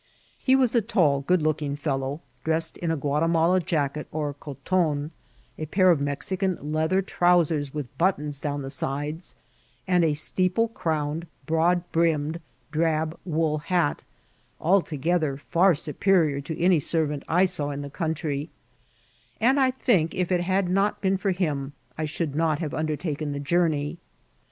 He 0.39 0.55
was 0.55 0.73
a 0.73 0.81
tall, 0.81 1.19
good 1.21 1.43
looking 1.43 1.75
fellow, 1.75 2.21
dressed 2.43 2.75
in 2.77 2.89
a 2.89 2.97
GKiatimala 2.97 3.63
jacket 3.63 4.07
or 4.11 4.33
coton, 4.33 5.11
a 5.59 5.67
pair 5.67 5.91
of 5.91 6.01
Mexican 6.01 6.57
leath 6.59 6.91
er 6.91 7.03
trousers, 7.03 7.71
with 7.71 7.95
buttons 7.99 8.39
down 8.41 8.63
the 8.63 8.71
sides, 8.71 9.35
and 9.87 10.03
a 10.03 10.15
steeple* 10.15 10.69
crowned, 10.69 11.27
broad 11.45 11.83
brimmed, 11.91 12.39
drab 12.71 13.15
wool 13.25 13.59
hat, 13.59 14.03
altogether 14.59 15.37
fSeir 15.53 15.77
superior 15.77 16.41
to 16.41 16.59
any 16.59 16.79
servant 16.79 17.21
I 17.27 17.45
saw 17.45 17.69
in 17.69 17.83
the 17.83 17.91
country; 17.91 18.49
and 19.39 19.59
I 19.59 19.69
think 19.69 20.15
if 20.15 20.31
it 20.31 20.41
had 20.41 20.67
not 20.67 20.99
been 20.99 21.17
for 21.17 21.29
him 21.29 21.73
I 21.95 22.05
should 22.05 22.33
not 22.35 22.57
have 22.57 22.73
un 22.73 22.87
dertaken 22.87 23.33
the 23.33 23.39
journey. 23.39 23.99